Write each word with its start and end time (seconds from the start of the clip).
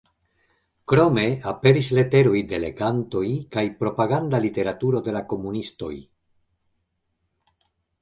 Krome 0.93 1.25
aperis 1.51 1.83
leteroj 1.97 2.41
de 2.55 2.61
legantoj 2.65 3.23
kaj 3.59 3.67
propaganda 3.85 4.43
literaturo 4.49 5.05
de 5.11 5.17
la 5.21 5.25
komunistoj. 5.37 5.95